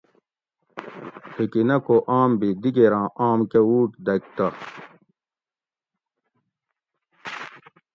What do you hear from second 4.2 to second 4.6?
تہ